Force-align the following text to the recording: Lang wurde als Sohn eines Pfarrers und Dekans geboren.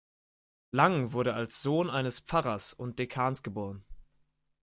Lang 0.71 1.11
wurde 1.13 1.35
als 1.35 1.61
Sohn 1.61 1.87
eines 1.87 2.19
Pfarrers 2.21 2.73
und 2.73 2.97
Dekans 2.97 3.43
geboren. 3.43 3.85